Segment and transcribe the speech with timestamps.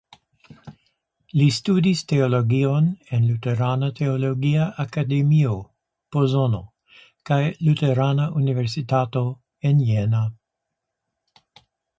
[1.41, 5.53] Li studis teologion en Luterana Teologia Akademio
[6.17, 6.63] (Pozono)
[7.33, 9.25] kaj luterana universitato
[9.73, 10.27] en Jena.